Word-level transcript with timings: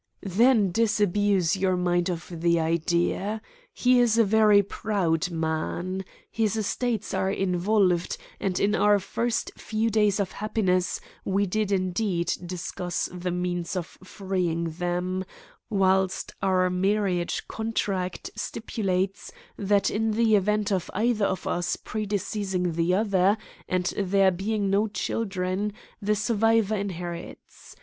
"Then 0.23 0.71
disabuse 0.71 1.55
your 1.55 1.77
mind 1.77 2.09
of 2.09 2.25
the 2.41 2.59
idea. 2.59 3.39
He 3.71 3.99
is 3.99 4.17
a 4.17 4.23
very 4.23 4.63
proud 4.63 5.29
man. 5.29 6.03
His 6.31 6.55
estates 6.57 7.13
are 7.13 7.29
involved, 7.29 8.17
and 8.39 8.59
in 8.59 8.73
our 8.73 8.97
first 8.97 9.51
few 9.59 9.91
days 9.91 10.19
of 10.19 10.31
happiness 10.31 10.99
we 11.23 11.45
did 11.45 11.71
indeed 11.71 12.33
discuss 12.43 13.11
the 13.13 13.29
means 13.29 13.75
of 13.75 13.99
freeing 14.03 14.71
them, 14.71 15.23
whilst 15.69 16.33
our 16.41 16.67
marriage 16.71 17.47
contract 17.47 18.31
stipulates 18.35 19.31
that 19.55 19.91
in 19.91 20.13
the 20.13 20.35
event 20.35 20.71
of 20.71 20.89
either 20.95 21.25
of 21.25 21.45
us 21.45 21.75
predeceasing 21.75 22.71
the 22.73 22.91
other, 22.91 23.37
and 23.69 23.93
there 23.95 24.31
being 24.31 24.67
no 24.67 24.87
children, 24.87 25.71
the 26.01 26.15
survivor 26.15 26.75
inherits. 26.75 27.75